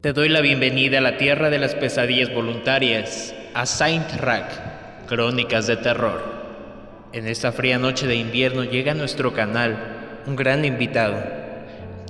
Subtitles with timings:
[0.00, 5.66] Te doy la bienvenida a la tierra de las pesadillas voluntarias, a Saint Rack, Crónicas
[5.66, 6.22] de Terror.
[7.14, 11.16] En esta fría noche de invierno llega a nuestro canal un gran invitado,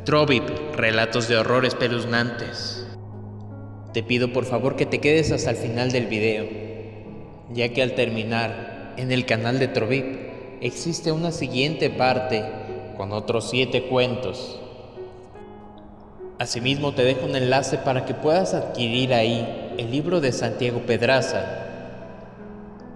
[0.05, 2.89] Trovip, Relatos de Horror Espeluznantes.
[3.95, 6.49] Te pido por favor que te quedes hasta el final del video,
[7.51, 10.26] ya que al terminar, en el canal de Trovip
[10.61, 12.45] existe una siguiente parte
[12.97, 14.61] con otros siete cuentos
[16.39, 21.43] Asimismo te dejo un enlace para que puedas adquirir ahí el libro de Santiago Pedraza.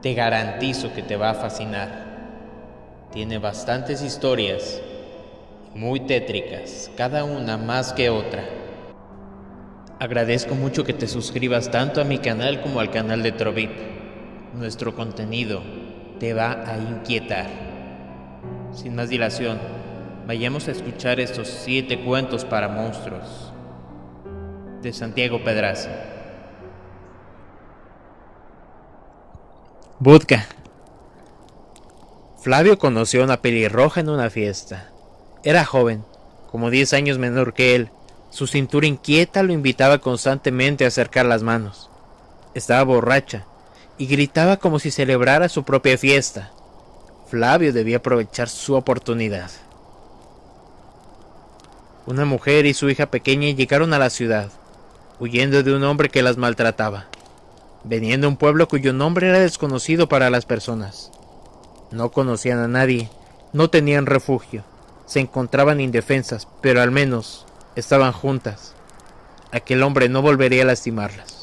[0.03, 2.11] Te garantizo que te va a fascinar.
[3.13, 4.83] Tiene bastantes historias,
[5.75, 8.45] muy tétricas, cada una más que otra.
[9.99, 13.71] Agradezco mucho que te suscribas tanto a mi canal como al canal de Trovip.
[14.53, 15.63] Nuestro contenido
[16.21, 17.49] te va a inquietar.
[18.73, 19.59] Sin más dilación,
[20.31, 23.53] Vayamos a escuchar estos siete cuentos para monstruos
[24.81, 25.91] de Santiago Pedraza.
[29.99, 30.47] Budka.
[32.39, 34.93] Flavio conoció a una pelirroja en una fiesta.
[35.43, 36.05] Era joven,
[36.49, 37.91] como 10 años menor que él.
[38.31, 41.91] Su cintura inquieta lo invitaba constantemente a acercar las manos.
[42.55, 43.47] Estaba borracha
[44.01, 46.51] y gritaba como si celebrara su propia fiesta.
[47.27, 49.51] Flavio debía aprovechar su oportunidad.
[52.07, 54.51] Una mujer y su hija pequeña llegaron a la ciudad,
[55.19, 57.09] huyendo de un hombre que las maltrataba,
[57.85, 61.13] veniendo a un pueblo cuyo nombre era desconocido para las personas.
[61.91, 63.11] No conocían a nadie,
[63.53, 64.65] no tenían refugio,
[65.05, 67.45] se encontraban indefensas, pero al menos
[67.77, 68.75] estaban juntas.
[69.53, 71.40] Aquel hombre no volvería a lastimarlas.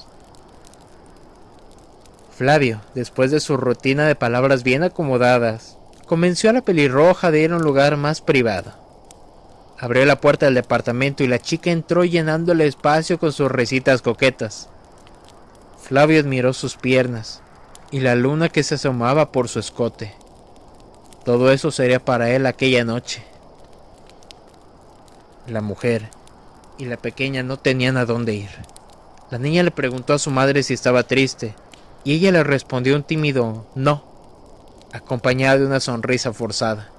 [2.37, 7.51] Flavio, después de su rutina de palabras bien acomodadas, convenció a la pelirroja de ir
[7.51, 8.87] a un lugar más privado
[9.79, 14.01] Abrió la puerta del departamento y la chica entró llenando el espacio con sus risitas
[14.01, 14.69] coquetas.
[15.79, 17.43] Flavio admiró sus piernas
[17.91, 20.15] y la luna que se asomaba por su escote.
[21.25, 23.23] Todo eso sería para él aquella noche.
[25.45, 26.09] La mujer
[26.79, 28.49] y la pequeña no tenían a dónde ir.
[29.29, 31.53] La niña le preguntó a su madre si estaba triste
[32.07, 34.01] y ella le respondió un tímido no,
[34.93, 36.89] acompañada de una sonrisa forzada.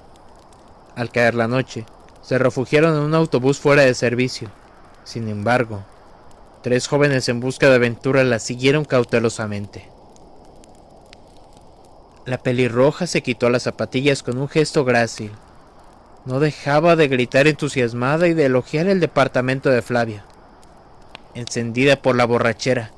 [0.97, 1.87] Al caer la noche,
[2.21, 4.51] se refugiaron en un autobús fuera de servicio.
[5.05, 5.83] Sin embargo,
[6.63, 9.89] tres jóvenes en busca de aventura la siguieron cautelosamente.
[12.27, 15.33] La pelirroja se quitó las zapatillas con un gesto grácil.
[16.27, 20.27] No dejaba de gritar entusiasmada y de elogiar el departamento de Flavia.
[21.35, 22.93] Encendida por la borrachera,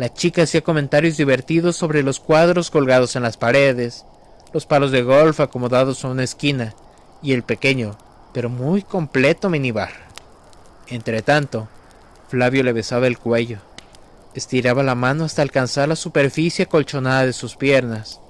[0.00, 4.06] la chica hacía comentarios divertidos sobre los cuadros colgados en las paredes,
[4.54, 6.74] los palos de golf acomodados a una esquina,
[7.20, 7.98] y el pequeño,
[8.32, 9.90] pero muy completo minibar.
[10.86, 11.68] Entretanto,
[12.30, 13.58] Flavio le besaba el cuello,
[14.32, 18.22] estiraba la mano hasta alcanzar la superficie acolchonada de sus piernas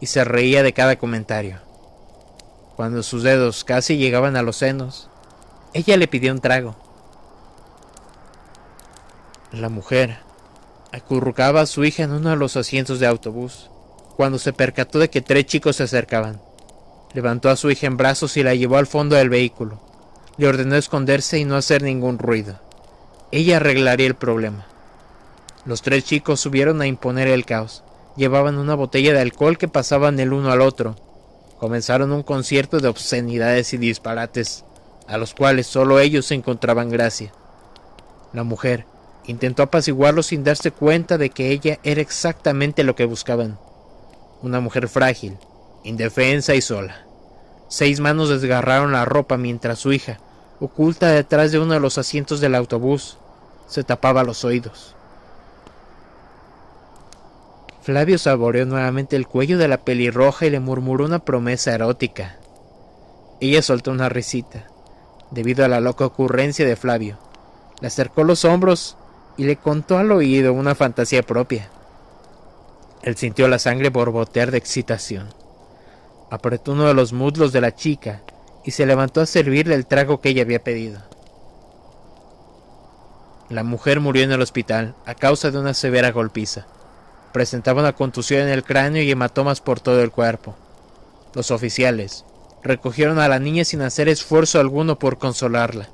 [0.00, 1.58] y se reía de cada comentario.
[2.76, 5.10] Cuando sus dedos casi llegaban a los senos,
[5.74, 6.76] ella le pidió un trago.
[9.52, 10.29] La mujer
[10.92, 13.70] acurrucaba a su hija en uno de los asientos de autobús,
[14.16, 16.40] cuando se percató de que tres chicos se acercaban.
[17.14, 19.80] Levantó a su hija en brazos y la llevó al fondo del vehículo.
[20.36, 22.58] Le ordenó esconderse y no hacer ningún ruido.
[23.32, 24.66] Ella arreglaría el problema.
[25.64, 27.84] Los tres chicos subieron a imponer el caos.
[28.16, 30.96] Llevaban una botella de alcohol que pasaban el uno al otro.
[31.58, 34.64] Comenzaron un concierto de obscenidades y disparates,
[35.06, 37.32] a los cuales solo ellos encontraban gracia.
[38.32, 38.86] La mujer
[39.30, 43.58] intentó apaciguarlo sin darse cuenta de que ella era exactamente lo que buscaban.
[44.42, 45.38] Una mujer frágil,
[45.84, 47.06] indefensa y sola.
[47.68, 50.18] Seis manos desgarraron la ropa mientras su hija,
[50.58, 53.18] oculta detrás de uno de los asientos del autobús,
[53.68, 54.96] se tapaba los oídos.
[57.82, 62.36] Flavio saboreó nuevamente el cuello de la pelirroja y le murmuró una promesa erótica.
[63.40, 64.66] Ella soltó una risita,
[65.30, 67.18] debido a la loca ocurrencia de Flavio.
[67.80, 68.98] Le acercó los hombros
[69.40, 71.70] y le contó al oído una fantasía propia.
[73.00, 75.28] Él sintió la sangre borbotear de excitación
[76.30, 78.22] apretó uno de los muslos de la chica
[78.64, 81.00] y se levantó a servirle el trago que ella había pedido.
[83.48, 86.66] La mujer murió en el hospital a causa de una severa golpiza.
[87.32, 90.54] Presentaba una contusión en el cráneo y hematomas por todo el cuerpo.
[91.34, 92.24] Los oficiales
[92.62, 95.88] recogieron a la niña sin hacer esfuerzo alguno por consolarla.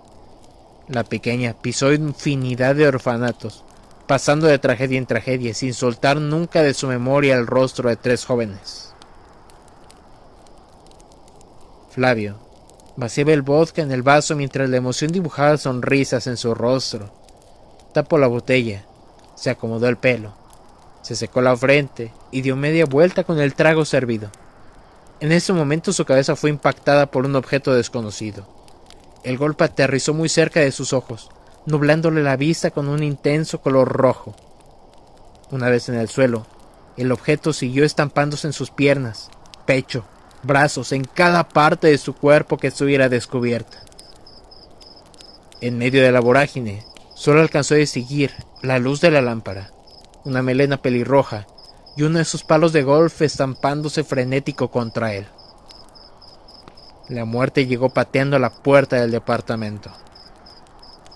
[0.88, 3.64] La pequeña pisó infinidad de orfanatos,
[4.06, 8.24] pasando de tragedia en tragedia sin soltar nunca de su memoria el rostro de tres
[8.24, 8.94] jóvenes.
[11.90, 12.36] Flavio
[12.96, 17.10] vaciaba el vodka en el vaso mientras la emoción dibujaba sonrisas en su rostro.
[17.92, 18.84] Tapó la botella,
[19.34, 20.34] se acomodó el pelo,
[21.02, 24.30] se secó la frente y dio media vuelta con el trago servido.
[25.20, 28.55] En ese momento su cabeza fue impactada por un objeto desconocido.
[29.26, 31.30] El golpe aterrizó muy cerca de sus ojos,
[31.66, 34.36] nublándole la vista con un intenso color rojo.
[35.50, 36.46] Una vez en el suelo,
[36.96, 39.28] el objeto siguió estampándose en sus piernas,
[39.66, 40.04] pecho,
[40.44, 43.82] brazos, en cada parte de su cuerpo que estuviera descubierta.
[45.60, 46.84] En medio de la vorágine,
[47.16, 48.30] solo alcanzó a distinguir
[48.62, 49.72] la luz de la lámpara,
[50.24, 51.48] una melena pelirroja
[51.96, 55.26] y uno de sus palos de golf estampándose frenético contra él.
[57.08, 59.90] La muerte llegó pateando la puerta del departamento.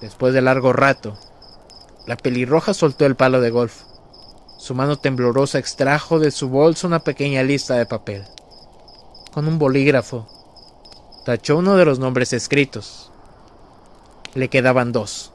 [0.00, 1.18] Después de largo rato,
[2.06, 3.82] la pelirroja soltó el palo de golf.
[4.56, 8.24] Su mano temblorosa extrajo de su bolsa una pequeña lista de papel.
[9.34, 10.28] Con un bolígrafo,
[11.24, 13.10] tachó uno de los nombres escritos.
[14.34, 15.32] Le quedaban dos.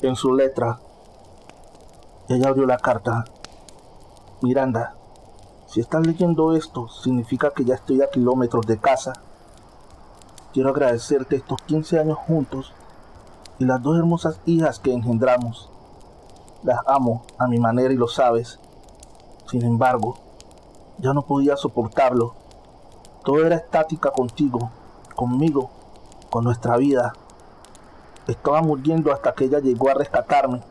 [0.00, 0.80] En su letra,
[2.28, 3.24] ella abrió la carta.
[4.42, 4.94] Miranda,
[5.66, 9.12] si estás leyendo esto, significa que ya estoy a kilómetros de casa.
[10.52, 12.72] Quiero agradecerte estos 15 años juntos
[13.60, 15.70] y las dos hermosas hijas que engendramos.
[16.64, 18.58] Las amo a mi manera y lo sabes.
[19.46, 20.16] Sin embargo,
[20.98, 22.34] ya no podía soportarlo.
[23.24, 24.70] Todo era estática contigo,
[25.14, 25.70] conmigo,
[26.30, 27.12] con nuestra vida.
[28.26, 30.62] Estaba muriendo hasta que ella llegó a rescatarme.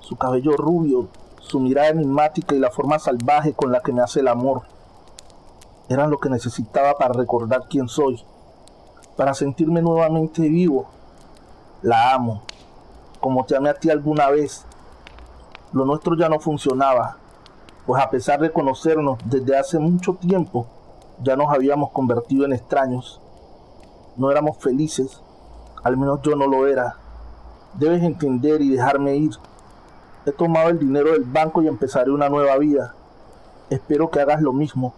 [0.00, 1.08] Su cabello rubio,
[1.46, 4.62] su mirada enigmática y la forma salvaje con la que me hace el amor.
[5.88, 8.20] Eran lo que necesitaba para recordar quién soy,
[9.16, 10.88] para sentirme nuevamente vivo.
[11.82, 12.42] La amo,
[13.20, 14.64] como te amé a ti alguna vez.
[15.72, 17.18] Lo nuestro ya no funcionaba,
[17.86, 20.66] pues a pesar de conocernos desde hace mucho tiempo,
[21.22, 23.20] ya nos habíamos convertido en extraños.
[24.16, 25.22] No éramos felices,
[25.84, 26.96] al menos yo no lo era.
[27.74, 29.32] Debes entender y dejarme ir.
[30.26, 32.96] He tomado el dinero del banco y empezaré una nueva vida.
[33.70, 34.92] Espero que hagas lo mismo.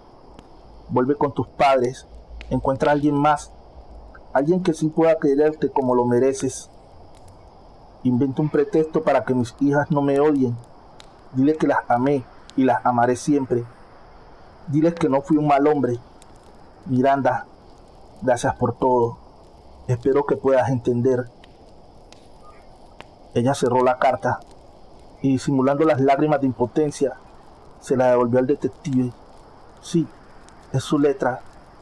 [0.88, 2.06] Vuelve con tus padres.
[2.48, 3.52] Encuentra a alguien más.
[4.32, 6.70] Alguien que sí pueda quererte como lo mereces.
[8.04, 10.56] Inventa un pretexto para que mis hijas no me odien.
[11.34, 12.25] Dile que las amé
[12.56, 13.66] y las amaré siempre.
[14.69, 15.98] Diles que no fui un mal hombre.
[16.86, 17.44] Miranda,
[18.22, 19.19] gracias por todo.
[19.88, 21.28] Espero que puedas entender.
[23.34, 24.40] Ella cerró la carta
[25.22, 27.14] y simulando las lágrimas de impotencia,
[27.80, 29.12] se la devolvió al detective.
[29.80, 30.06] Sí,
[30.72, 31.40] es su letra,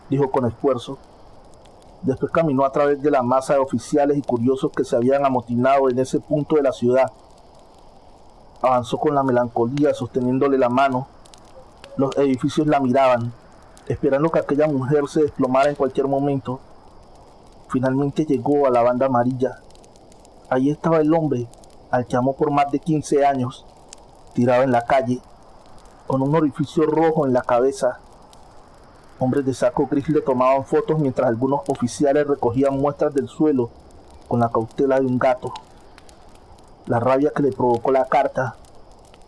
[0.08, 0.98] dijo con esfuerzo.
[2.02, 5.88] Después caminó a través de la masa de oficiales y curiosos que se habían amotinado
[5.90, 7.10] en ese punto de la ciudad.
[8.62, 11.08] Avanzó con la melancolía, sosteniéndole la mano.
[11.96, 13.32] Los edificios la miraban,
[13.88, 16.60] esperando que aquella mujer se desplomara en cualquier momento.
[17.68, 19.60] Finalmente llegó a la banda amarilla.
[20.48, 21.48] Allí estaba el hombre,
[21.90, 23.64] al amó por más de 15 años,
[24.34, 25.20] tirado en la calle,
[26.06, 28.00] con un orificio rojo en la cabeza.
[29.18, 33.70] Hombres de saco gris le tomaban fotos mientras algunos oficiales recogían muestras del suelo
[34.28, 35.52] con la cautela de un gato.
[36.86, 38.56] La rabia que le provocó la carta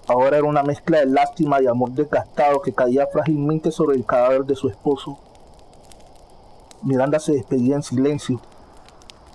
[0.07, 4.45] ahora era una mezcla de lástima y amor desgastado que caía frágilmente sobre el cadáver
[4.45, 5.19] de su esposo.
[6.83, 8.41] Miranda se despedía en silencio,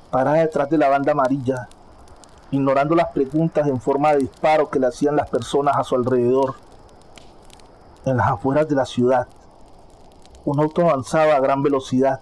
[0.10, 1.68] parada detrás de la banda amarilla,
[2.54, 6.54] ignorando las preguntas en forma de disparo que le hacían las personas a su alrededor.
[8.06, 9.28] En las afueras de la ciudad,
[10.46, 12.20] un auto avanzaba a gran velocidad.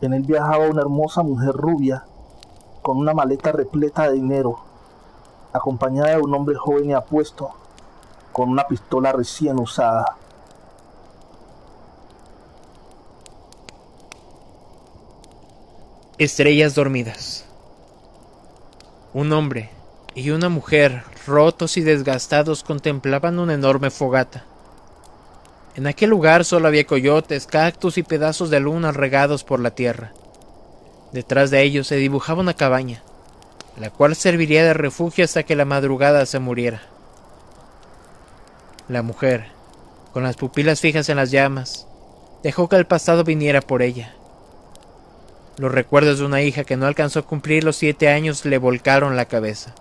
[0.00, 2.06] En él viajaba una hermosa mujer rubia,
[2.80, 4.60] con una maleta repleta de dinero,
[5.52, 7.50] acompañada de un hombre joven y apuesto,
[8.32, 10.16] con una pistola recién usada.
[16.16, 17.44] Estrellas dormidas.
[19.14, 19.70] Un hombre
[20.16, 24.44] y una mujer, rotos y desgastados, contemplaban una enorme fogata.
[25.76, 30.12] En aquel lugar solo había coyotes, cactus y pedazos de luna regados por la tierra.
[31.12, 33.04] Detrás de ellos se dibujaba una cabaña,
[33.78, 36.82] la cual serviría de refugio hasta que la madrugada se muriera.
[38.88, 39.46] La mujer,
[40.12, 41.86] con las pupilas fijas en las llamas,
[42.42, 44.12] dejó que el pasado viniera por ella
[45.56, 49.16] los recuerdos de una hija que no alcanzó a cumplir los siete años le volcaron
[49.16, 49.74] la cabeza.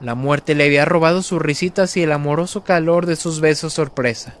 [0.00, 4.36] La muerte le había robado sus risitas y el amoroso calor de sus besos sorpresa.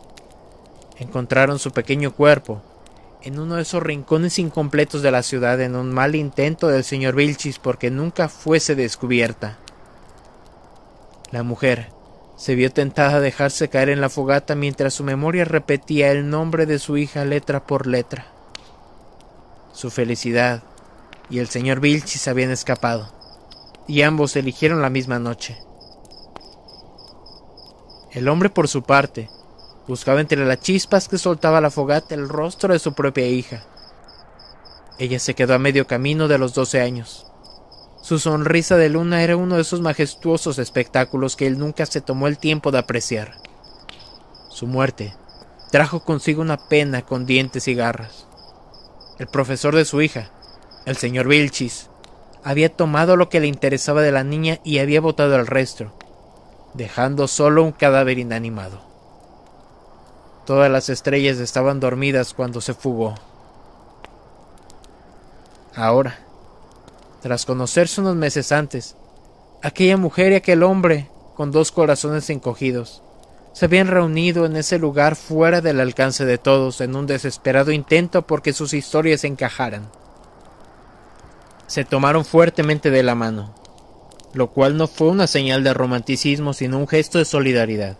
[0.98, 2.62] Encontraron su pequeño cuerpo
[3.22, 7.16] en uno de esos rincones incompletos de la ciudad en un mal intento del señor
[7.16, 9.58] Vilchis porque nunca fuese descubierta.
[11.30, 11.88] La mujer
[12.36, 16.66] se vio tentada a dejarse caer en la fogata mientras su memoria repetía el nombre
[16.66, 18.37] de su hija letra por letra.
[19.78, 20.64] Su felicidad
[21.30, 23.12] y el señor Vilchis habían escapado,
[23.86, 25.56] y ambos eligieron la misma noche.
[28.10, 29.30] El hombre, por su parte,
[29.86, 33.66] buscaba entre las chispas que soltaba la fogata el rostro de su propia hija.
[34.98, 37.28] Ella se quedó a medio camino de los doce años.
[38.02, 42.26] Su sonrisa de luna era uno de esos majestuosos espectáculos que él nunca se tomó
[42.26, 43.40] el tiempo de apreciar.
[44.50, 45.14] Su muerte
[45.70, 48.27] trajo consigo una pena con dientes y garras.
[49.18, 50.30] El profesor de su hija,
[50.86, 51.90] el señor Vilchis,
[52.44, 55.92] había tomado lo que le interesaba de la niña y había botado el resto,
[56.74, 58.80] dejando solo un cadáver inanimado.
[60.46, 63.16] Todas las estrellas estaban dormidas cuando se fugó.
[65.74, 66.20] Ahora,
[67.20, 68.96] tras conocerse unos meses antes,
[69.62, 73.02] aquella mujer y aquel hombre, con dos corazones encogidos,
[73.58, 78.24] se habían reunido en ese lugar fuera del alcance de todos en un desesperado intento
[78.24, 79.90] porque sus historias encajaran.
[81.66, 83.56] Se tomaron fuertemente de la mano,
[84.32, 87.96] lo cual no fue una señal de romanticismo sino un gesto de solidaridad.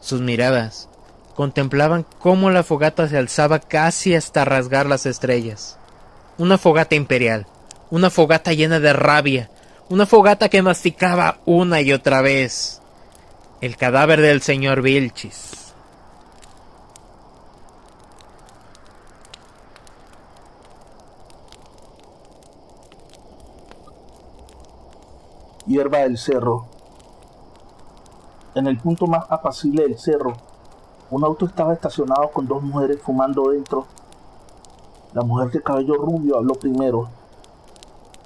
[0.00, 0.88] Sus miradas
[1.36, 5.78] contemplaban cómo la fogata se alzaba casi hasta rasgar las estrellas.
[6.38, 7.46] Una fogata imperial,
[7.88, 9.48] una fogata llena de rabia,
[9.88, 12.79] una fogata que masticaba una y otra vez
[13.60, 15.74] el cadáver del señor Vilchis.
[25.66, 26.66] Hierba del cerro.
[28.54, 30.32] En el punto más apacible del cerro,
[31.10, 33.86] un auto estaba estacionado con dos mujeres fumando dentro.
[35.12, 37.08] La mujer de cabello rubio habló primero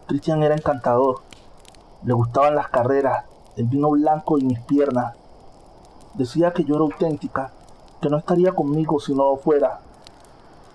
[0.06, 1.22] Cristian era encantador.
[2.04, 3.24] Le gustaban las carreras,
[3.56, 5.14] el vino blanco y mis piernas.
[6.14, 7.52] Decía que yo era auténtica,
[8.00, 9.80] que no estaría conmigo si no fuera.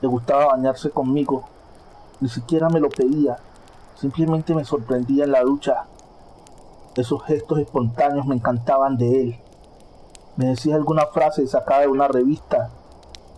[0.02, 1.46] Le gustaba bañarse conmigo.
[2.20, 3.38] Ni siquiera me lo pedía,
[3.96, 5.86] simplemente me sorprendía en la ducha.
[6.96, 9.40] Esos gestos espontáneos me encantaban de él.
[10.36, 12.72] Me decía alguna frase sacada de una revista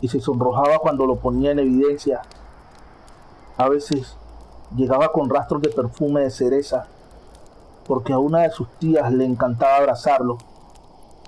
[0.02, 2.22] y se sonrojaba cuando lo ponía en evidencia.
[3.58, 4.18] A veces
[4.76, 6.88] llegaba con rastros de perfume de cereza,
[7.88, 10.40] porque a una de sus tías le encantaba abrazarlo.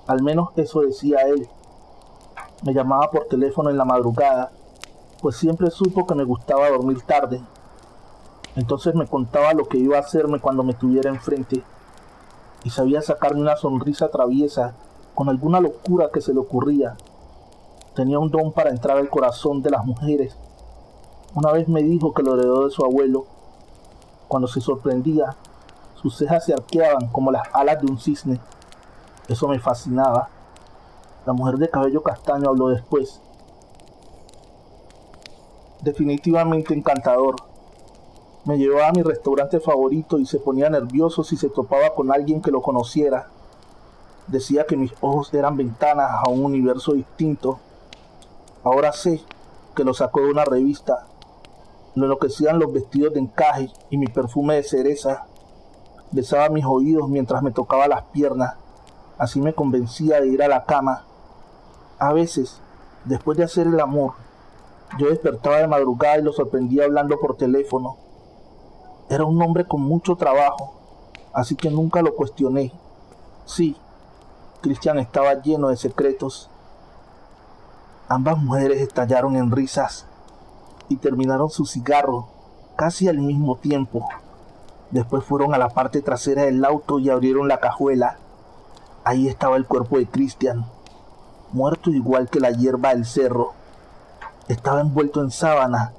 [0.06, 1.48] Al menos eso decía él.
[2.62, 4.52] Me llamaba por teléfono en la madrugada,
[5.20, 7.42] pues siempre supo que me gustaba dormir tarde.
[8.56, 11.62] Entonces me contaba lo que iba a hacerme cuando me tuviera enfrente,
[12.62, 14.74] y sabía sacarme una sonrisa traviesa
[15.14, 16.96] con alguna locura que se le ocurría.
[17.94, 20.36] Tenía un don para entrar al corazón de las mujeres.
[21.34, 23.26] Una vez me dijo que lo heredó de su abuelo
[24.28, 25.36] cuando se sorprendía,
[25.94, 28.40] sus cejas se arqueaban como las alas de un cisne.
[29.28, 30.28] Eso me fascinaba.
[31.26, 33.20] La mujer de cabello castaño habló después.
[35.82, 37.36] Definitivamente encantador.
[38.44, 42.42] Me llevaba a mi restaurante favorito y se ponía nervioso si se topaba con alguien
[42.42, 43.28] que lo conociera.
[44.26, 47.58] Decía que mis ojos eran ventanas a un universo distinto.
[48.62, 49.22] Ahora sé
[49.74, 51.06] que lo sacó de una revista
[51.94, 55.26] lo enloquecían los vestidos de encaje y mi perfume de cereza.
[56.10, 58.56] Besaba mis oídos mientras me tocaba las piernas.
[59.18, 61.04] Así me convencía de ir a la cama.
[61.98, 62.60] A veces,
[63.04, 64.14] después de hacer el amor,
[64.98, 67.96] yo despertaba de madrugada y lo sorprendía hablando por teléfono.
[69.08, 70.74] Era un hombre con mucho trabajo,
[71.32, 72.72] así que nunca lo cuestioné.
[73.44, 73.76] Sí,
[74.60, 76.50] Cristian estaba lleno de secretos.
[78.08, 80.06] Ambas mujeres estallaron en risas
[80.88, 82.28] y terminaron su cigarro
[82.76, 84.06] casi al mismo tiempo.
[84.90, 88.18] Después fueron a la parte trasera del auto y abrieron la cajuela.
[89.06, 90.64] Ahí estaba el cuerpo de Christian,
[91.52, 93.52] muerto igual que la hierba del cerro.
[94.48, 95.92] Estaba envuelto en sábana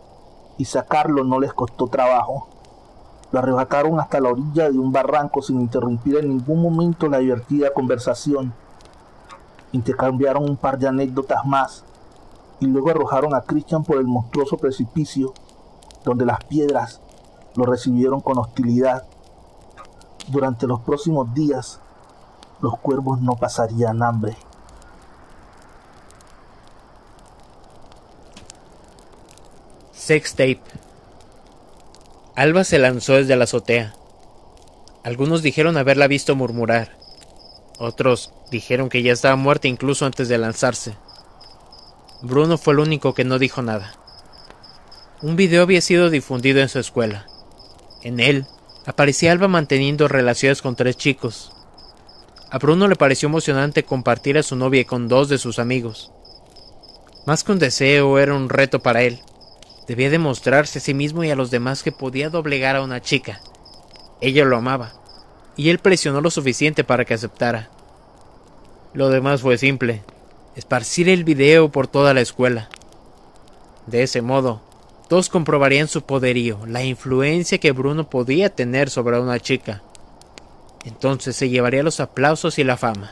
[0.57, 2.47] y sacarlo no les costó trabajo.
[3.31, 7.71] Lo arrebataron hasta la orilla de un barranco sin interrumpir en ningún momento la divertida
[7.75, 8.53] conversación.
[9.71, 11.85] Intercambiaron un par de anécdotas más
[12.59, 15.31] y luego arrojaron a Christian por el monstruoso precipicio,
[16.03, 17.01] donde las piedras
[17.55, 19.03] lo recibieron con hostilidad.
[20.27, 21.81] Durante los próximos días,
[22.62, 24.35] los cuervos no pasarían hambre.
[29.91, 30.62] Sex tape.
[32.35, 33.95] Alba se lanzó desde la azotea.
[35.03, 36.97] Algunos dijeron haberla visto murmurar.
[37.79, 40.95] Otros dijeron que ya estaba muerta incluso antes de lanzarse.
[42.21, 43.93] Bruno fue el único que no dijo nada.
[45.21, 47.25] Un video había sido difundido en su escuela.
[48.03, 48.45] En él
[48.85, 51.54] aparecía Alba manteniendo relaciones con tres chicos.
[52.55, 56.13] A Bruno le pareció emocionante compartir a su novia con dos de sus amigos.
[57.25, 59.19] Más que un deseo, era un reto para él.
[59.89, 63.41] Debía demostrarse a sí mismo y a los demás que podía doblegar a una chica.
[64.21, 64.93] Ella lo amaba,
[65.57, 67.71] y él presionó lo suficiente para que aceptara.
[68.93, 70.03] Lo demás fue simple,
[70.55, 72.69] esparcir el video por toda la escuela.
[73.85, 74.62] De ese modo,
[75.09, 79.81] todos comprobarían su poderío, la influencia que Bruno podía tener sobre una chica.
[80.86, 83.12] Entonces se llevaría los aplausos y la fama.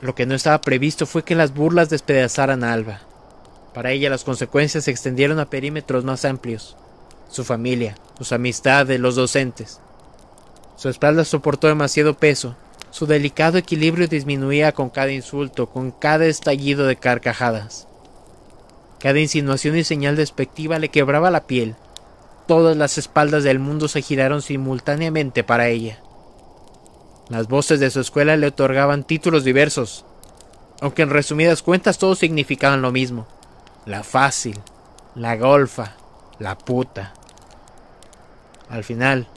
[0.00, 3.00] Lo que no estaba previsto fue que las burlas despedazaran a Alba.
[3.74, 6.76] Para ella las consecuencias se extendieron a perímetros más amplios.
[7.28, 9.80] Su familia, sus amistades, los docentes.
[10.76, 12.54] Su espalda soportó demasiado peso.
[12.90, 17.88] Su delicado equilibrio disminuía con cada insulto, con cada estallido de carcajadas.
[19.00, 21.74] Cada insinuación y señal despectiva le quebraba la piel.
[22.48, 26.00] Todas las espaldas del mundo se giraron simultáneamente para ella.
[27.28, 30.06] Las voces de su escuela le otorgaban títulos diversos,
[30.80, 33.26] aunque en resumidas cuentas todos significaban lo mismo.
[33.84, 34.58] La fácil,
[35.14, 35.96] la golfa,
[36.38, 37.12] la puta.
[38.70, 39.28] Al final,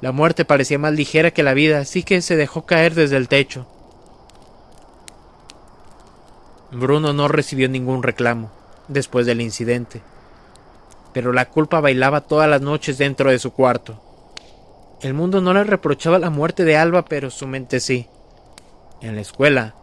[0.00, 3.26] la muerte parecía más ligera que la vida, así que se dejó caer desde el
[3.26, 3.66] techo.
[6.70, 8.52] Bruno no recibió ningún reclamo
[8.86, 10.00] después del incidente,
[11.12, 14.00] pero la culpa bailaba todas las noches dentro de su cuarto.
[15.02, 18.06] El mundo no le reprochaba la muerte de Alba, pero su mente sí.
[19.00, 19.74] En la escuela,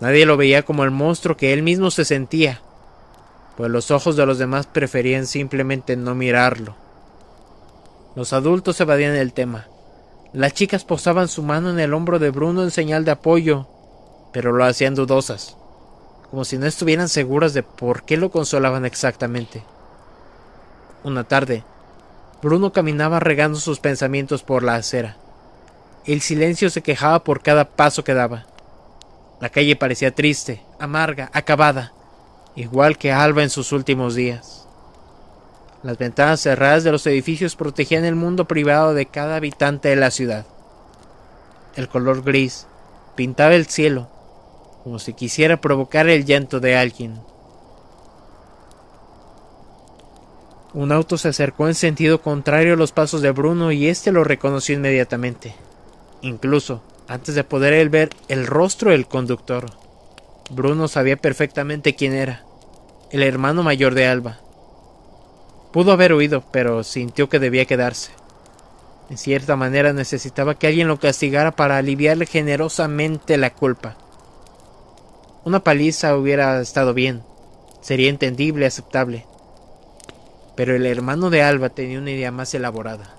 [0.00, 2.60] nadie lo veía como el monstruo que él mismo se sentía,
[3.56, 6.76] pues los ojos de los demás preferían simplemente no mirarlo.
[8.14, 9.68] Los adultos evadían el tema.
[10.32, 13.66] Las chicas posaban su mano en el hombro de Bruno en señal de apoyo,
[14.32, 15.56] pero lo hacían dudosas,
[16.30, 19.62] como si no estuvieran seguras de por qué lo consolaban exactamente.
[21.04, 21.64] Una tarde,
[22.42, 25.16] Bruno caminaba regando sus pensamientos por la acera.
[26.04, 28.46] El silencio se quejaba por cada paso que daba.
[29.40, 31.92] La calle parecía triste, amarga, acabada,
[32.56, 34.66] igual que Alba en sus últimos días.
[35.84, 40.10] Las ventanas cerradas de los edificios protegían el mundo privado de cada habitante de la
[40.10, 40.44] ciudad.
[41.76, 42.66] El color gris
[43.14, 44.08] pintaba el cielo,
[44.82, 47.20] como si quisiera provocar el llanto de alguien.
[50.78, 54.22] Un auto se acercó en sentido contrario a los pasos de Bruno y éste lo
[54.22, 55.56] reconoció inmediatamente.
[56.22, 59.66] Incluso, antes de poder él ver el rostro del conductor,
[60.52, 62.44] Bruno sabía perfectamente quién era,
[63.10, 64.38] el hermano mayor de Alba.
[65.72, 68.12] Pudo haber huido, pero sintió que debía quedarse.
[69.10, 73.96] En cierta manera necesitaba que alguien lo castigara para aliviarle generosamente la culpa.
[75.44, 77.24] Una paliza hubiera estado bien,
[77.80, 79.26] sería entendible aceptable
[80.58, 83.14] pero el hermano de Alba tenía una idea más elaborada.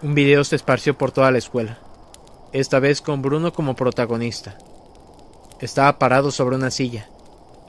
[0.00, 1.76] Un video se esparció por toda la escuela,
[2.54, 4.56] esta vez con Bruno como protagonista.
[5.60, 7.10] Estaba parado sobre una silla,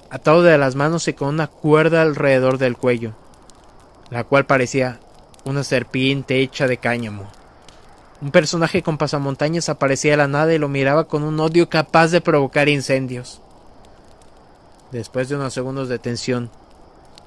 [0.10, 3.13] atado de las manos y con una cuerda alrededor del cuello,
[4.10, 5.02] la cual parecía
[5.43, 7.30] una serpiente hecha de cáñamo.
[8.21, 12.08] Un personaje con pasamontañas aparecía de la nada y lo miraba con un odio capaz
[12.08, 13.41] de provocar incendios.
[14.91, 16.50] Después de unos segundos de tensión,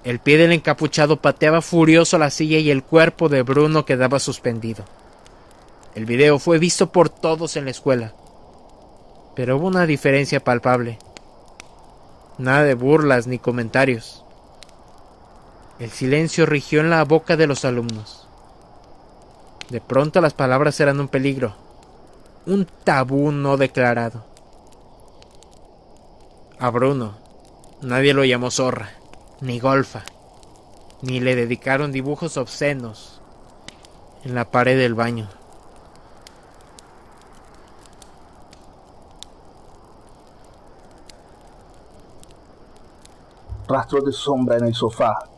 [0.02, 4.84] el pie del encapuchado pateaba furioso la silla y el cuerpo de Bruno quedaba suspendido.
[5.94, 8.14] El video fue visto por todos en la escuela,
[9.34, 10.98] pero hubo una diferencia palpable.
[12.38, 14.24] Nada de burlas ni comentarios.
[15.78, 18.26] El silencio rigió en la boca de los alumnos.
[19.68, 21.54] De pronto las palabras eran un peligro,
[22.46, 24.24] un tabú no declarado.
[26.58, 27.14] A Bruno,
[27.82, 28.90] Nadie lo llamó zorra,
[29.40, 30.02] ni golfa,
[31.00, 33.22] ni le dedicaron dibujos obscenos
[34.22, 35.30] en la pared del baño.
[43.66, 45.30] Rastros de sombra en el sofá.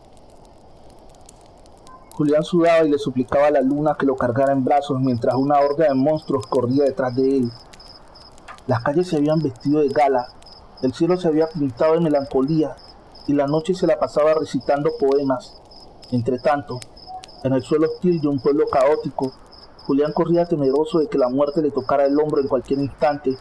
[2.14, 5.60] Julián sudaba y le suplicaba a la luna que lo cargara en brazos mientras una
[5.60, 7.52] horda de monstruos corría detrás de él.
[8.66, 10.26] Las calles se habían vestido de gala
[10.82, 12.74] el cielo se había pintado de melancolía
[13.28, 15.62] y la noche se la pasaba recitando poemas.
[16.10, 16.80] Entre tanto,
[17.44, 19.32] en el suelo hostil de un pueblo caótico,
[19.86, 23.36] Julián corría temeroso de que la muerte le tocara el hombro en cualquier instante.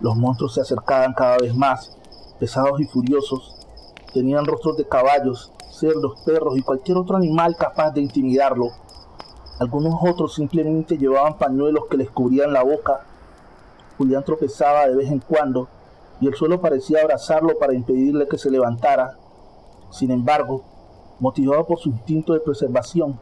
[0.00, 1.96] Los monstruos se acercaban cada vez más,
[2.40, 3.54] pesados y furiosos.
[4.12, 8.70] Tenían rostros de caballos, cerdos, perros y cualquier otro animal capaz de intimidarlo.
[9.60, 13.06] Algunos otros simplemente llevaban pañuelos que les cubrían la boca.
[13.96, 15.68] Julián tropezaba de vez en cuando
[16.20, 19.16] y el suelo parecía abrazarlo para impedirle que se levantara.
[19.90, 20.64] Sin embargo,
[21.20, 23.20] Motivado por su instinto de preservación,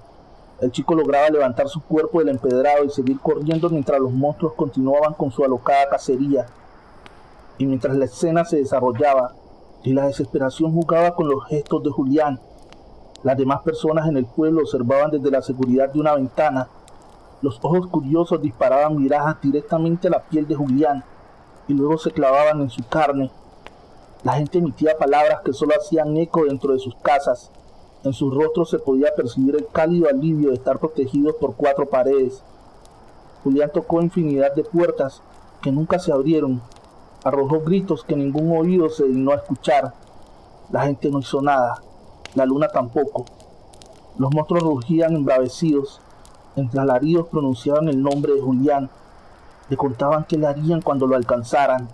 [0.60, 5.14] el chico lograba levantar su cuerpo del empedrado y seguir corriendo mientras los monstruos continuaban
[5.14, 6.46] con su alocada cacería.
[7.58, 9.34] Y mientras la escena se desarrollaba
[9.82, 12.40] y la desesperación jugaba con los gestos de Julián,
[13.24, 16.68] las demás personas en el pueblo observaban desde la seguridad de una ventana.
[17.42, 21.02] Los ojos curiosos disparaban miradas directamente a la piel de Julián
[21.68, 23.30] y luego se clavaban en su carne.
[24.24, 27.52] La gente emitía palabras que solo hacían eco dentro de sus casas
[28.04, 32.44] en sus rostros se podía percibir el cálido alivio de estar protegidos por cuatro paredes.
[33.42, 35.20] Julián tocó infinidad de puertas
[35.62, 36.62] que nunca se abrieron,
[37.24, 39.94] arrojó gritos que ningún oído se dignó a escuchar.
[40.70, 41.82] La gente no hizo nada,
[42.34, 43.24] la luna tampoco.
[44.16, 46.00] Los monstruos rugían embravecidos,
[46.54, 48.90] entre alaridos pronunciaban el nombre de Julián,
[49.68, 51.88] le contaban qué le harían cuando lo alcanzaran,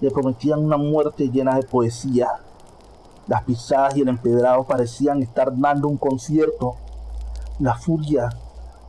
[0.00, 2.28] le prometían una muerte llena de poesía.
[3.26, 6.76] Las pisadas y el empedrado parecían estar dando un concierto.
[7.58, 8.30] La furia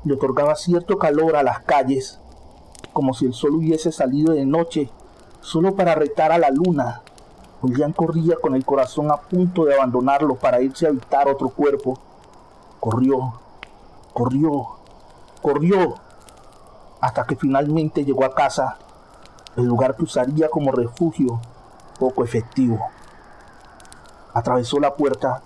[0.04, 2.20] le otorgaba cierto calor a las calles,
[2.94, 4.90] como si el sol hubiese salido de noche
[5.42, 7.02] solo para retar a la luna.
[7.62, 12.00] Julián corría con el corazón a punto de abandonarlo para irse a habitar otro cuerpo.
[12.80, 13.34] Corrió,
[14.14, 14.68] corrió,
[15.42, 15.96] corrió,
[17.02, 18.78] hasta que finalmente llegó a casa,
[19.56, 21.40] el lugar que usaría como refugio
[22.00, 22.80] poco efectivo
[24.34, 25.42] atravesó la puerta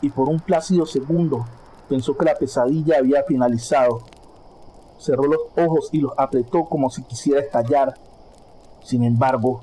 [0.00, 1.46] y por un plácido segundo
[1.88, 4.00] pensó que la pesadilla había finalizado.
[4.98, 7.94] Cerró los ojos y los apretó como si quisiera estallar.
[8.82, 9.62] Sin embargo,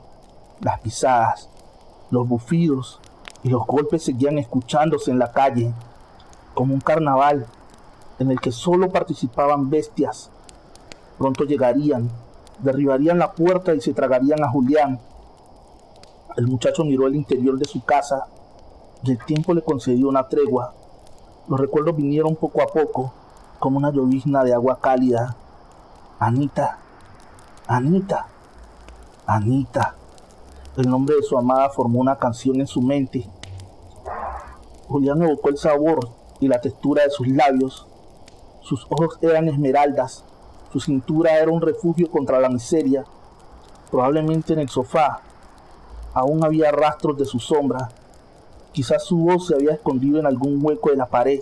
[0.59, 1.49] las pisadas,
[2.09, 2.99] los bufidos
[3.43, 5.73] y los golpes seguían escuchándose en la calle,
[6.53, 7.45] como un carnaval
[8.19, 10.31] en el que solo participaban bestias.
[11.21, 12.09] Pronto llegarían,
[12.63, 14.99] derribarían la puerta y se tragarían a Julián,
[16.35, 18.25] el muchacho miró el interior de su casa
[19.03, 20.73] y el tiempo le concedió una tregua.
[21.47, 23.13] Los recuerdos vinieron poco a poco,
[23.59, 25.37] como una llovizna de agua cálida.
[26.17, 26.79] Anita,
[27.67, 28.25] Anita,
[29.27, 29.93] Anita.
[30.75, 33.29] El nombre de su amada formó una canción en su mente.
[34.87, 35.99] Julián evocó el sabor
[36.39, 37.85] y la textura de sus labios.
[38.61, 40.25] Sus ojos eran esmeraldas,
[40.71, 43.05] su cintura era un refugio contra la miseria.
[43.89, 45.21] Probablemente en el sofá,
[46.13, 47.89] Aún había rastros de su sombra.
[48.73, 51.39] Quizás su voz se había escondido en algún hueco de la pared,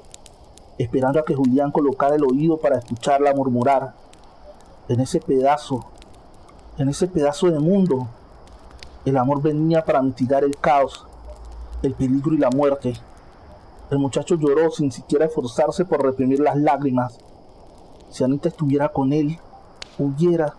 [0.78, 3.96] esperando a que Julián colocara el oído para escucharla murmurar.
[4.88, 5.86] En ese pedazo,
[6.78, 8.08] en ese pedazo de mundo,
[9.06, 11.06] el amor venía para mitigar el caos,
[11.82, 12.94] el peligro y la muerte.
[13.90, 17.18] El muchacho lloró sin siquiera esforzarse por reprimir las lágrimas.
[18.10, 19.40] Si Anita estuviera con él,
[19.98, 20.56] hubiera,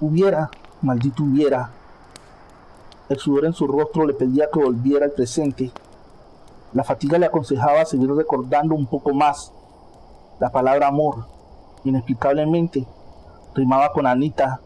[0.00, 1.70] hubiera, maldito hubiera,
[3.08, 5.70] el sudor en su rostro le pedía que volviera al presente.
[6.72, 9.52] La fatiga le aconsejaba seguir recordando un poco más.
[10.38, 11.26] La palabra amor,
[11.84, 12.86] inexplicablemente,
[13.54, 14.60] rimaba con Anita.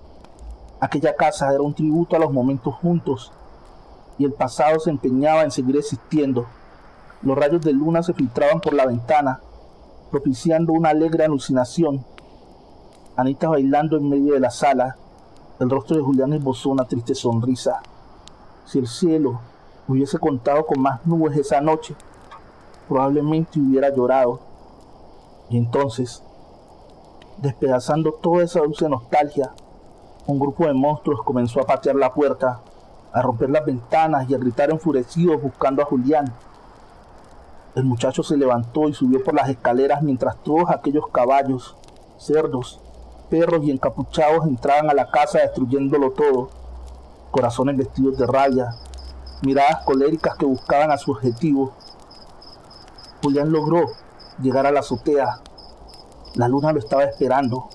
[0.78, 3.32] Aquella casa era un tributo a los momentos juntos
[4.18, 6.46] y el pasado se empeñaba en seguir existiendo.
[7.22, 9.40] Los rayos de luna se filtraban por la ventana,
[10.10, 12.04] propiciando una alegre alucinación.
[13.16, 14.96] Anita bailando en medio de la sala,
[15.58, 17.80] el rostro de Julián esbozó una triste sonrisa
[18.66, 19.40] si el cielo
[19.86, 21.94] hubiese contado con más nubes esa noche,
[22.88, 24.40] probablemente hubiera llorado.
[25.48, 26.22] Y entonces,
[27.38, 29.52] despedazando toda esa dulce nostalgia,
[30.26, 32.60] un grupo de monstruos comenzó a patear la puerta,
[33.12, 36.34] a romper las ventanas y a gritar enfurecidos buscando a Julián.
[37.76, 41.76] El muchacho se levantó y subió por las escaleras mientras todos aquellos caballos,
[42.16, 42.80] cerdos,
[43.28, 46.48] perros y encapuchados entraban a la casa destruyéndolo todo
[47.30, 48.70] corazones vestidos de raya,
[49.42, 51.74] miradas coléricas que buscaban a su objetivo.
[53.22, 53.84] Julián logró
[54.40, 55.42] llegar a la azotea.
[56.34, 57.68] La luna lo estaba esperando.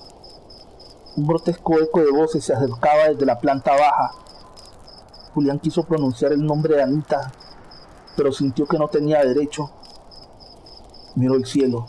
[1.16, 4.14] Un grotesco eco de voces se acercaba desde la planta baja.
[5.36, 7.32] Julián quiso pronunciar el nombre de Anita,
[8.18, 9.70] pero sintió que no tenía derecho.
[11.16, 11.88] Miró el cielo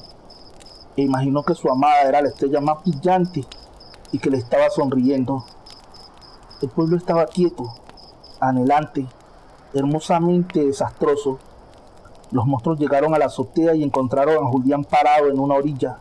[0.96, 3.44] e imaginó que su amada era la estrella más brillante
[4.10, 5.44] y que le estaba sonriendo.
[6.60, 7.72] El pueblo estaba quieto,
[8.40, 9.06] anhelante,
[9.74, 11.38] hermosamente desastroso.
[12.30, 15.98] Los monstruos llegaron a la azotea y encontraron a Julián parado en una orilla.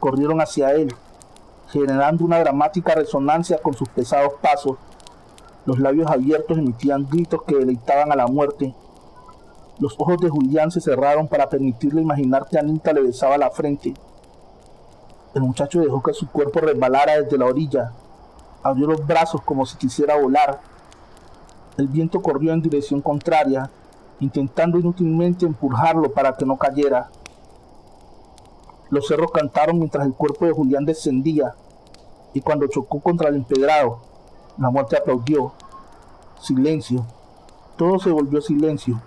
[0.00, 0.94] Corrieron hacia él,
[1.70, 4.76] generando una dramática resonancia con sus pesados pasos.
[5.66, 8.74] Los labios abiertos emitían gritos que deleitaban a la muerte.
[9.80, 13.94] Los ojos de Julián se cerraron para permitirle imaginar que Anita le besaba la frente.
[15.34, 17.92] El muchacho dejó que su cuerpo resbalara desde la orilla,
[18.62, 20.60] abrió los brazos como si quisiera volar.
[21.76, 23.70] El viento corrió en dirección contraria
[24.20, 27.10] intentando inútilmente empujarlo para que no cayera.
[28.90, 31.54] Los cerros cantaron mientras el cuerpo de Julián descendía
[32.32, 34.00] y cuando chocó contra el empedrado,
[34.56, 35.52] la muerte aplaudió.
[36.40, 37.04] Silencio.
[37.76, 39.00] Todo se volvió silencio.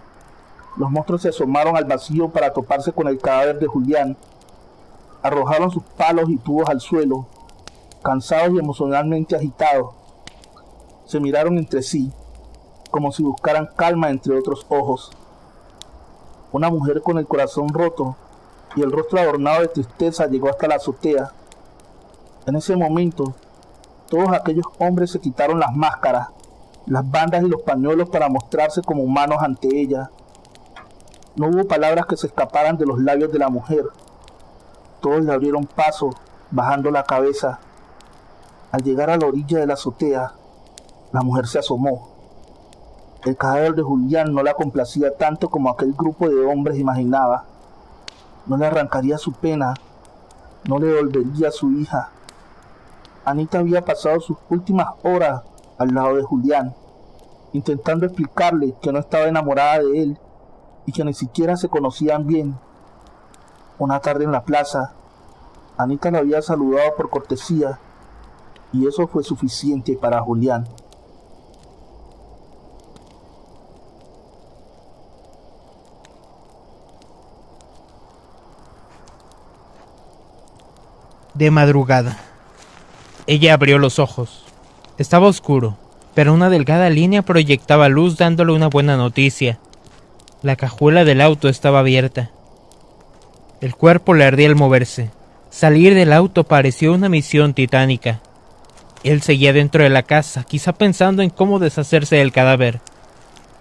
[0.77, 4.17] Los monstruos se asomaron al vacío para toparse con el cadáver de Julián.
[5.21, 7.25] Arrojaron sus palos y tubos al suelo,
[8.03, 9.93] cansados y emocionalmente agitados.
[11.05, 12.12] Se miraron entre sí,
[12.89, 15.12] como si buscaran calma entre otros ojos.
[16.51, 18.15] Una mujer con el corazón roto
[18.75, 21.31] y el rostro adornado de tristeza llegó hasta la azotea.
[22.45, 23.34] En ese momento,
[24.10, 26.29] todos aquellos hombres se quitaron las máscaras,
[26.86, 30.10] las bandas y los pañuelos para mostrarse como humanos ante ella.
[31.33, 33.85] No hubo palabras que se escaparan de los labios de la mujer.
[34.99, 36.09] Todos le abrieron paso,
[36.51, 37.59] bajando la cabeza.
[38.71, 40.33] Al llegar a la orilla de la azotea,
[41.13, 42.09] la mujer se asomó.
[43.23, 47.45] El cadáver de Julián no la complacía tanto como aquel grupo de hombres imaginaba.
[48.45, 49.73] No le arrancaría su pena,
[50.67, 52.09] no le devolvería a su hija.
[53.23, 55.43] Anita había pasado sus últimas horas
[55.77, 56.75] al lado de Julián,
[57.53, 60.19] intentando explicarle que no estaba enamorada de él
[60.91, 62.58] que ni siquiera se conocían bien.
[63.77, 64.93] Una tarde en la plaza,
[65.77, 67.80] Anita le había saludado por cortesía
[68.73, 70.67] y eso fue suficiente para Julián.
[81.34, 82.17] De madrugada.
[83.25, 84.45] Ella abrió los ojos.
[84.97, 85.77] Estaba oscuro,
[86.13, 89.58] pero una delgada línea proyectaba luz dándole una buena noticia.
[90.43, 92.32] La cajuela del auto estaba abierta.
[93.62, 95.12] El cuerpo le ardía al moverse.
[95.51, 98.21] Salir del auto pareció una misión titánica.
[99.04, 102.82] Él seguía dentro de la casa, quizá pensando en cómo deshacerse del cadáver.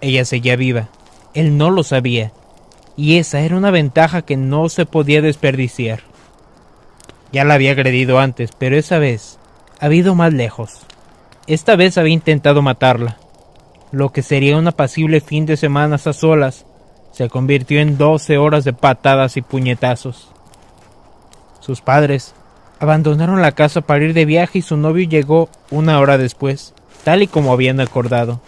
[0.01, 0.89] Ella seguía viva.
[1.35, 2.31] Él no lo sabía.
[2.97, 5.99] Y esa era una ventaja que no se podía desperdiciar.
[7.31, 9.37] Ya la había agredido antes, pero esa vez
[9.79, 10.79] había ido más lejos.
[11.45, 13.19] Esta vez había intentado matarla.
[13.91, 16.65] Lo que sería un apacible fin de semana a solas
[17.21, 20.29] se convirtió en doce horas de patadas y puñetazos.
[21.59, 22.33] Sus padres
[22.79, 27.21] abandonaron la casa para ir de viaje y su novio llegó una hora después, tal
[27.21, 28.41] y como habían acordado.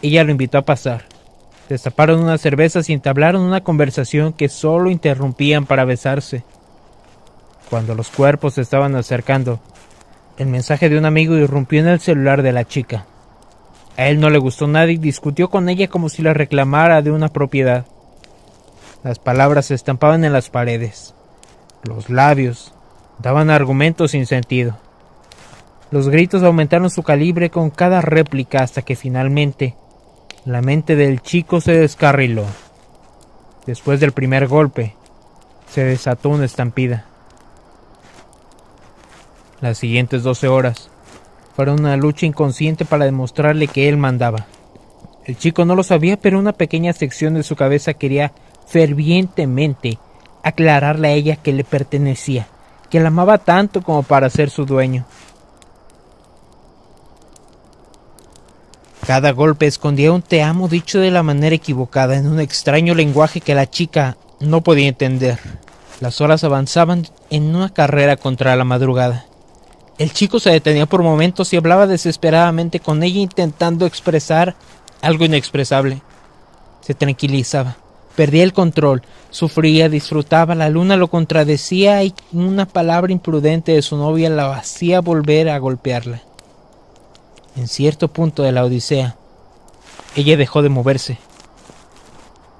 [0.00, 1.04] Ella lo invitó a pasar.
[1.68, 6.44] Destaparon unas cervezas y entablaron una conversación que solo interrumpían para besarse.
[7.68, 9.60] Cuando los cuerpos se estaban acercando,
[10.38, 13.04] el mensaje de un amigo irrumpió en el celular de la chica.
[13.96, 17.10] A él no le gustó nada y discutió con ella como si la reclamara de
[17.10, 17.86] una propiedad.
[19.04, 21.14] Las palabras se estampaban en las paredes.
[21.82, 22.72] Los labios
[23.18, 24.78] daban argumentos sin sentido.
[25.90, 29.76] Los gritos aumentaron su calibre con cada réplica hasta que finalmente
[30.44, 32.46] la mente del chico se descarriló.
[33.66, 34.96] Después del primer golpe,
[35.68, 37.04] se desató una estampida.
[39.60, 40.90] Las siguientes doce horas
[41.54, 44.46] fueron una lucha inconsciente para demostrarle que él mandaba.
[45.24, 48.32] El chico no lo sabía, pero una pequeña sección de su cabeza quería
[48.66, 49.98] fervientemente
[50.42, 52.48] aclararle a ella que le pertenecía,
[52.90, 55.04] que la amaba tanto como para ser su dueño.
[59.06, 63.40] Cada golpe escondía un te amo dicho de la manera equivocada en un extraño lenguaje
[63.40, 65.38] que la chica no podía entender.
[66.00, 69.26] Las horas avanzaban en una carrera contra la madrugada.
[70.02, 74.56] El chico se detenía por momentos y hablaba desesperadamente con ella intentando expresar
[75.00, 76.02] algo inexpresable.
[76.80, 77.76] Se tranquilizaba,
[78.16, 83.96] perdía el control, sufría, disfrutaba, la luna lo contradecía y una palabra imprudente de su
[83.96, 86.20] novia la hacía volver a golpearla.
[87.54, 89.14] En cierto punto de la Odisea,
[90.16, 91.18] ella dejó de moverse,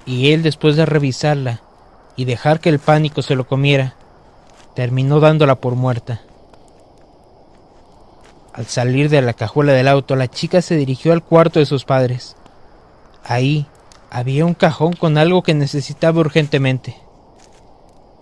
[0.07, 1.61] y él después de revisarla
[2.14, 3.96] y dejar que el pánico se lo comiera,
[4.76, 6.20] terminó dándola por muerta.
[8.52, 11.84] Al salir de la cajuela del auto, la chica se dirigió al cuarto de sus
[11.84, 12.36] padres.
[13.24, 13.66] Ahí
[14.10, 16.96] había un cajón con algo que necesitaba urgentemente.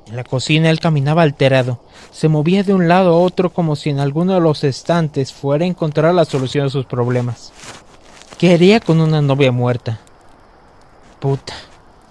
[0.07, 1.81] En la cocina él caminaba alterado,
[2.13, 5.65] se movía de un lado a otro como si en alguno de los estantes fuera
[5.65, 7.53] a encontrar la solución a sus problemas.
[8.39, 10.01] ¿Qué haría con una novia muerta?
[11.19, 11.55] Puta,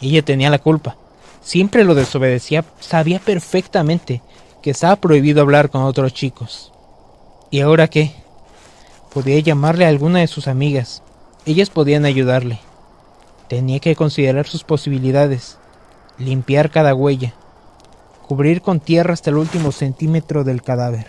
[0.02, 0.96] ella tenía la culpa.
[1.42, 4.22] Siempre lo desobedecía, sabía perfectamente
[4.62, 6.72] que estaba prohibido hablar con otros chicos.
[7.52, 8.12] ¿Y ahora qué?
[9.14, 11.02] Podía llamarle a alguna de sus amigas.
[11.46, 12.60] Ellas podían ayudarle.
[13.48, 15.58] Tenía que considerar sus posibilidades,
[16.20, 17.34] limpiar cada huella,
[18.28, 21.08] cubrir con tierra hasta el último centímetro del cadáver.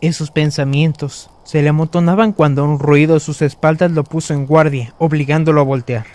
[0.00, 4.94] Esos pensamientos se le amontonaban cuando un ruido a sus espaldas lo puso en guardia,
[4.98, 6.06] obligándolo a voltear.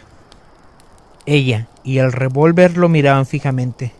[1.25, 3.98] Ella y el revólver lo miraban fijamente.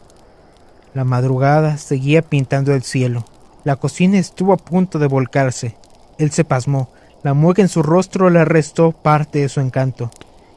[0.94, 3.26] La madrugada seguía pintando el cielo.
[3.64, 5.76] La cocina estuvo a punto de volcarse.
[6.18, 6.90] Él se pasmó.
[7.22, 10.10] La mueca en su rostro le restó parte de su encanto.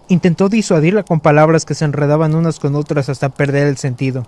[0.09, 4.27] Intentó disuadirla con palabras que se enredaban unas con otras hasta perder el sentido.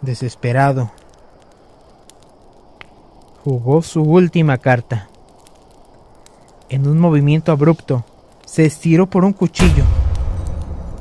[0.00, 0.90] Desesperado,
[3.44, 5.08] jugó su última carta.
[6.68, 8.04] En un movimiento abrupto,
[8.46, 9.84] se estiró por un cuchillo,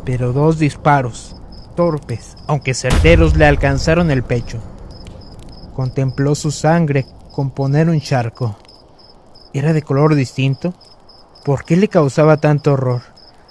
[0.03, 1.38] pero dos disparos,
[1.79, 4.59] torpes, aunque certeros, le alcanzaron el pecho.
[5.73, 8.57] Contempló su sangre componer un charco.
[9.53, 10.73] ¿Era de color distinto?
[11.45, 13.03] ¿Por qué le causaba tanto horror?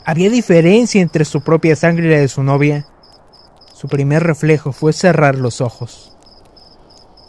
[0.05, 2.85] ¿Había diferencia entre su propia sangre y la de su novia?
[3.73, 6.14] Su primer reflejo fue cerrar los ojos.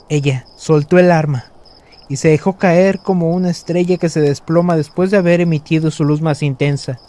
[0.10, 1.46] Ella soltó el arma
[2.10, 6.04] y se dejó caer como una estrella que se desploma después de haber emitido su
[6.04, 7.00] luz más intensa.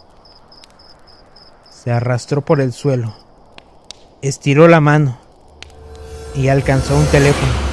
[1.72, 3.16] Se arrastró por el suelo,
[4.22, 5.18] estiró la mano
[6.34, 7.69] y alcanzó un teléfono.